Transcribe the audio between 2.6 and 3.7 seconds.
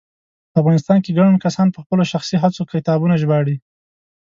کتابونه ژباړي